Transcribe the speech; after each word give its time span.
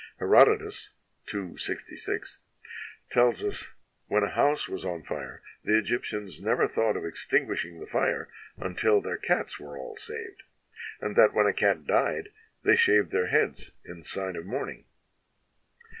Herodotus 0.17 0.89
(ii, 1.31 1.55
66) 1.57 2.39
tells 3.11 3.41
that 3.41 3.69
when 4.07 4.23
a 4.23 4.29
house 4.31 4.67
was 4.67 4.83
on 4.83 5.03
fire 5.03 5.43
the 5.63 5.77
Egyptians 5.77 6.41
never 6.41 6.67
thought 6.67 6.97
of 6.97 7.05
extinguishing 7.05 7.79
the 7.79 7.85
fire 7.85 8.27
until 8.57 8.99
their 8.99 9.17
cats 9.19 9.59
were 9.59 9.77
all 9.77 9.95
saved, 9.97 10.41
and 11.01 11.15
that 11.17 11.35
when 11.35 11.45
a 11.45 11.53
cat 11.53 11.85
died, 11.85 12.29
they 12.63 12.75
shaved 12.75 13.11
their 13.11 13.27
heads 13.27 13.73
in 13.85 14.01
sign 14.01 14.35
of 14.35 14.43
mourning. 14.47 14.85